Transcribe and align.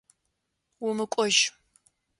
Умыкӏожь! 0.87 1.39